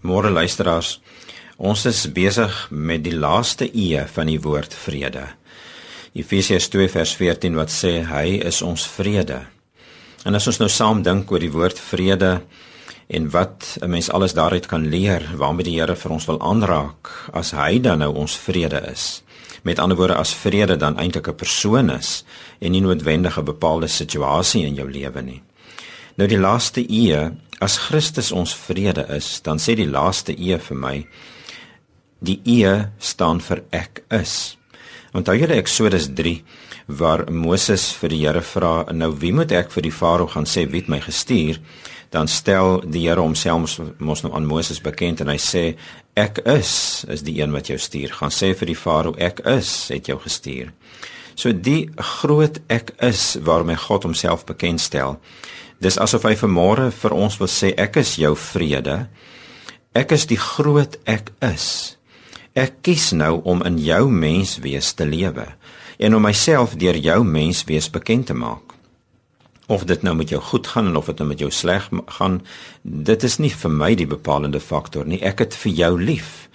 Môre 0.00 0.30
luisteraars, 0.32 0.94
ons 1.60 1.82
is 1.84 2.06
besig 2.16 2.54
met 2.72 3.02
die 3.04 3.12
laaste 3.12 3.66
e 3.68 4.00
van 4.08 4.30
die 4.30 4.38
woord 4.40 4.72
vrede. 4.72 5.26
Efesiërs 6.16 6.70
2 6.72 6.88
vers 6.88 7.12
14 7.18 7.58
wat 7.58 7.68
sê 7.68 7.98
hy 8.08 8.38
is 8.48 8.62
ons 8.64 8.86
vrede. 8.88 9.42
En 10.24 10.34
as 10.34 10.48
ons 10.48 10.60
nou 10.62 10.70
saam 10.72 11.02
dink 11.04 11.28
oor 11.28 11.44
die 11.44 11.52
woord 11.52 11.76
vrede 11.76 12.40
en 13.12 13.28
wat 13.30 13.76
'n 13.82 13.90
mens 13.90 14.08
alles 14.10 14.32
daaruit 14.32 14.66
kan 14.66 14.88
leer 14.88 15.20
waarmee 15.36 15.64
die 15.64 15.76
Here 15.76 15.96
vir 15.96 16.12
ons 16.12 16.26
wil 16.26 16.40
aanraak 16.40 17.28
as 17.32 17.50
hy 17.50 17.78
dan 17.78 17.98
nou 17.98 18.14
ons 18.14 18.36
vrede 18.36 18.80
is. 18.92 19.22
Met 19.62 19.78
ander 19.78 19.96
woorde 19.96 20.14
as 20.14 20.32
vrede 20.34 20.76
dan 20.76 20.96
eintlik 20.96 21.28
'n 21.28 21.34
persoon 21.34 21.90
is 21.90 22.24
en 22.58 22.72
nie 22.72 22.80
noodwendig 22.80 23.38
'n 23.38 23.44
bepaalde 23.44 23.88
situasie 23.88 24.64
in 24.64 24.74
jou 24.74 24.90
lewe 24.90 25.22
nie. 25.22 25.42
Nou 26.20 26.26
die 26.28 26.36
laaste 26.36 26.82
e 26.84 27.16
as 27.64 27.78
Christus 27.86 28.28
ons 28.36 28.52
vrede 28.52 29.06
is, 29.16 29.38
dan 29.40 29.56
sê 29.56 29.72
die 29.78 29.88
laaste 29.88 30.34
E 30.36 30.58
vir 30.60 30.76
my 30.76 30.96
die 32.20 32.34
E 32.44 32.74
staan 33.00 33.40
vir 33.40 33.62
ek 33.72 34.02
is. 34.12 34.58
Onthou 35.16 35.38
julle 35.38 35.56
Eksodus 35.56 36.10
3 36.18 36.34
waar 37.00 37.24
Moses 37.32 37.86
vir 37.96 38.12
die 38.12 38.18
Here 38.20 38.42
vra, 38.44 38.84
nou 38.92 39.14
wie 39.22 39.32
moet 39.32 39.54
ek 39.56 39.72
vir 39.72 39.86
die 39.88 39.94
Farao 39.96 40.28
gaan 40.28 40.44
sê 40.44 40.66
wie 40.68 40.82
het 40.82 40.92
my 40.92 41.00
gestuur? 41.00 41.56
Dan 42.12 42.28
stel 42.28 42.82
die 42.84 43.06
Here 43.06 43.24
homself 43.24 43.80
mos 43.96 44.20
nou 44.20 44.34
aan 44.36 44.50
Moses 44.50 44.82
bekend 44.84 45.24
en 45.24 45.32
hy 45.32 45.38
sê 45.40 45.64
ek 46.20 46.42
is 46.44 47.06
is 47.08 47.24
die 47.24 47.38
een 47.40 47.56
wat 47.56 47.72
jou 47.72 47.80
stuur. 47.80 48.12
Gaan 48.20 48.34
sê 48.34 48.52
vir 48.52 48.74
die 48.74 48.76
Farao 48.76 49.16
ek 49.16 49.40
is 49.56 49.88
het 49.88 50.12
jou 50.12 50.20
gestuur. 50.20 50.68
So 51.40 51.56
die 51.56 51.88
groot 51.96 52.60
ek 52.68 52.92
is 53.00 53.38
waarmee 53.46 53.80
God 53.80 54.04
homself 54.04 54.44
bekendstel 54.44 55.16
Dis 55.80 55.96
asof 55.96 56.26
hy 56.28 56.34
vanmôre 56.36 56.90
vir 56.92 57.12
ons 57.16 57.38
wil 57.40 57.48
sê 57.48 57.70
ek 57.80 57.96
is 58.02 58.18
jou 58.20 58.34
vrede. 58.36 59.06
Ek 59.96 60.12
is 60.12 60.26
die 60.28 60.36
groot 60.36 60.98
ek 61.08 61.32
is. 61.40 61.96
Ek 62.52 62.82
kies 62.84 63.14
nou 63.16 63.38
om 63.48 63.64
in 63.64 63.78
jou 63.80 64.02
menswees 64.12 64.92
te 64.98 65.06
lewe 65.08 65.46
en 66.00 66.16
om 66.16 66.24
myself 66.24 66.74
deur 66.80 66.98
jou 67.00 67.22
menswees 67.24 67.88
bekend 67.92 68.28
te 68.28 68.36
maak. 68.36 68.76
Of 69.72 69.86
dit 69.88 70.04
nou 70.04 70.14
met 70.18 70.28
jou 70.32 70.40
goed 70.50 70.68
gaan 70.68 70.92
of 70.96 71.08
dit 71.08 71.22
nou 71.22 71.30
met 71.30 71.40
jou 71.40 71.50
sleg 71.54 71.88
gaan, 72.18 72.40
dit 72.84 73.24
is 73.24 73.38
nie 73.40 73.52
vir 73.52 73.72
my 73.72 73.90
die 73.96 74.08
bepalende 74.08 74.60
faktor 74.60 75.08
nie. 75.08 75.22
Ek 75.24 75.40
het 75.46 75.56
vir 75.64 75.72
jou 75.80 75.92
lief. 75.96 76.50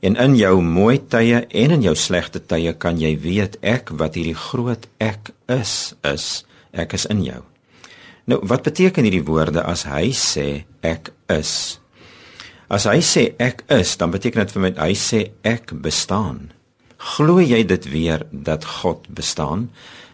En 0.00 0.16
in 0.16 0.36
jou 0.38 0.54
mooi 0.64 0.96
tye 1.12 1.42
en 1.44 1.74
in 1.76 1.82
jou 1.84 1.94
slegte 1.96 2.40
tye 2.40 2.72
kan 2.80 2.96
jy 3.00 3.12
weet 3.20 3.58
ek 3.60 3.92
wat 4.00 4.16
hierdie 4.16 4.38
groot 4.38 4.86
ek 4.96 5.32
is 5.52 5.92
is. 6.08 6.46
Ek 6.72 6.94
is 6.96 7.04
in 7.10 7.20
jou. 7.26 7.42
Nou, 8.30 8.38
wat 8.46 8.64
beteken 8.64 9.04
hierdie 9.04 9.26
woorde 9.26 9.64
as 9.66 9.84
hy 9.90 10.12
sê 10.16 10.64
ek 10.86 11.10
is? 11.32 11.80
As 12.70 12.86
hy 12.86 13.00
sê 13.02 13.24
ek 13.42 13.64
is, 13.74 13.96
dan 13.98 14.12
beteken 14.14 14.44
dit 14.44 14.54
vir 14.54 14.64
my 14.64 14.72
hy 14.78 14.94
sê 14.94 15.24
ek 15.44 15.74
bestaan. 15.82 16.52
Glo 17.00 17.40
jy 17.40 17.62
dit 17.64 17.86
weer 17.88 18.26
dat 18.30 18.66
God 18.80 19.06
bestaan? 19.08 19.70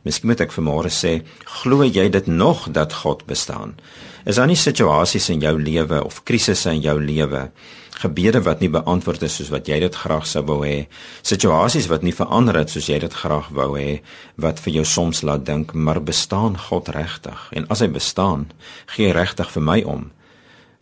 Miskien 0.06 0.30
moet 0.30 0.44
ek 0.44 0.52
vanmôre 0.54 0.92
sê, 0.94 1.16
glo 1.62 1.82
jy 1.82 2.06
dit 2.14 2.28
nog 2.30 2.68
dat 2.70 2.94
God 3.02 3.24
bestaan? 3.26 3.74
Is 4.22 4.38
daar 4.38 4.46
nie 4.46 4.58
situasies 4.58 5.26
in 5.34 5.42
jou 5.42 5.56
lewe 5.58 5.98
of 6.06 6.22
krisisse 6.22 6.70
in 6.70 6.84
jou 6.84 6.94
lewe 7.02 7.48
gebede 7.96 8.42
wat 8.44 8.60
nie 8.60 8.70
beantwoord 8.70 9.24
is 9.26 9.38
soos 9.38 9.50
wat 9.50 9.68
jy 9.70 9.78
dit 9.82 9.94
graag 9.96 10.26
sou 10.28 10.42
wou 10.46 10.60
hê, 10.66 10.84
situasies 11.26 11.88
wat 11.90 12.04
nie 12.04 12.14
verander 12.14 12.58
het 12.60 12.72
soos 12.72 12.90
jy 12.90 12.98
dit 13.02 13.18
graag 13.22 13.48
wou 13.56 13.70
hê, 13.78 14.02
wat 14.36 14.60
vir 14.62 14.78
jou 14.78 14.84
soms 14.86 15.22
laat 15.24 15.46
dink, 15.48 15.72
maar 15.72 16.02
bestaan 16.04 16.58
God 16.68 16.92
regtig? 16.94 17.48
En 17.56 17.66
as 17.72 17.82
hy 17.84 17.88
bestaan, 17.92 18.50
gee 18.94 19.14
regtig 19.16 19.50
vir 19.56 19.64
my 19.64 19.80
om. 19.88 20.10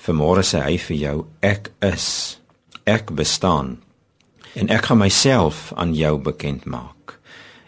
Vanmôre 0.04 0.44
sê 0.44 0.60
hy 0.66 0.76
vir 0.88 0.98
jou, 0.98 1.16
ek 1.40 1.70
is, 1.86 2.08
ek 2.84 3.14
bestaan. 3.14 3.78
En 4.54 4.70
ek 4.70 4.86
gaan 4.86 5.00
myself 5.02 5.72
aan 5.74 5.96
jou 5.98 6.14
bekend 6.22 6.64
maak. 6.70 7.16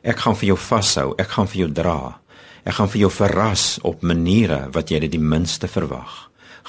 Ek 0.06 0.20
gaan 0.22 0.36
vir 0.38 0.52
jou 0.52 0.58
vashou, 0.68 1.08
ek 1.18 1.32
gaan 1.34 1.48
vir 1.50 1.64
jou 1.64 1.70
dra. 1.74 2.00
Ek 2.62 2.76
gaan 2.78 2.90
vir 2.92 3.00
jou 3.00 3.10
verras 3.10 3.64
op 3.82 4.04
maniere 4.06 4.68
wat 4.74 4.92
jy 4.92 5.00
dit 5.02 5.16
die 5.16 5.22
minste 5.22 5.66
verwag. 5.70 6.26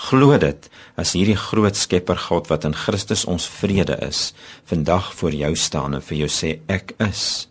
Glo 0.09 0.33
dit 0.41 0.65
as 0.97 1.13
hierdie 1.13 1.37
groot 1.37 1.77
Skepper 1.77 2.17
God 2.27 2.49
wat 2.49 2.65
in 2.65 2.73
Christus 2.73 3.25
ons 3.29 3.45
vrede 3.49 3.97
is, 4.05 4.33
vandag 4.65 5.11
voor 5.21 5.37
jou 5.37 5.53
staan 5.57 5.97
en 5.97 6.05
vir 6.05 6.23
jou 6.23 6.31
sê 6.33 6.51
ek 6.69 6.95
is. 7.01 7.45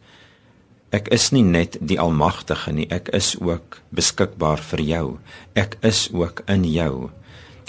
Ek 0.95 1.11
is 1.15 1.31
nie 1.35 1.47
net 1.47 1.79
die 1.79 1.99
almagtige 2.03 2.75
nie, 2.75 2.87
ek 2.91 3.11
is 3.15 3.35
ook 3.39 3.79
beskikbaar 3.95 4.63
vir 4.73 4.83
jou. 4.83 5.07
Ek 5.55 5.79
is 5.87 6.09
ook 6.15 6.43
in 6.51 6.67
jou. 6.67 7.11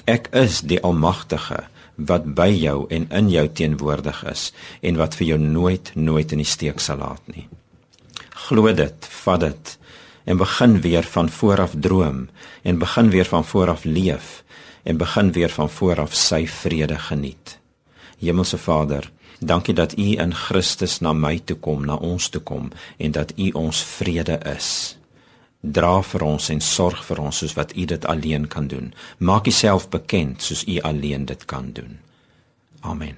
Ek 0.10 0.30
is 0.34 0.62
die 0.66 0.82
almagtige 0.82 1.68
wat 1.98 2.26
by 2.38 2.50
jou 2.54 2.86
en 2.94 3.08
in 3.10 3.30
jou 3.30 3.48
teenwoordig 3.50 4.24
is 4.30 4.52
en 4.82 4.98
wat 5.02 5.18
vir 5.18 5.28
jou 5.34 5.40
nooit 5.42 5.92
nooit 5.96 6.32
in 6.32 6.44
die 6.44 6.50
steek 6.50 6.80
sal 6.80 7.02
laat 7.02 7.34
nie. 7.34 7.48
Glo 8.48 8.74
dit, 8.74 9.10
vat 9.24 9.42
dit 9.42 9.78
en 10.28 10.38
begin 10.38 10.82
weer 10.82 11.04
van 11.04 11.30
vooraf 11.30 11.74
droom 11.80 12.28
en 12.64 12.78
begin 12.78 13.10
weer 13.10 13.26
van 13.26 13.46
vooraf 13.46 13.84
leef 13.84 14.44
en 14.84 14.98
begin 14.98 15.32
weer 15.32 15.50
van 15.50 15.70
voor 15.70 16.00
af 16.00 16.16
sy 16.16 16.46
vrede 16.48 17.00
geniet. 17.00 17.58
Hemelse 18.20 18.58
Vader, 18.58 19.12
dankie 19.40 19.74
dat 19.74 19.98
U 19.98 20.06
in 20.18 20.34
Christus 20.34 21.00
na 21.00 21.14
my 21.14 21.40
toe 21.40 21.58
kom, 21.58 21.86
na 21.86 21.96
ons 21.96 22.30
toe 22.30 22.42
kom 22.42 22.72
en 22.98 23.12
dat 23.12 23.34
U 23.36 23.50
ons 23.52 23.84
vrede 23.84 24.40
is. 24.56 24.98
Dra 25.62 26.02
vir 26.02 26.24
ons 26.24 26.50
en 26.54 26.62
sorg 26.62 27.04
vir 27.06 27.20
ons 27.20 27.38
soos 27.44 27.56
wat 27.58 27.74
U 27.76 27.86
dit 27.86 28.06
alleen 28.06 28.48
kan 28.48 28.68
doen. 28.68 28.94
Maak 29.18 29.48
Uself 29.48 29.90
bekend 29.90 30.42
soos 30.42 30.64
U 30.68 30.80
alleen 30.82 31.26
dit 31.26 31.46
kan 31.46 31.72
doen. 31.74 31.98
Amen. 32.82 33.18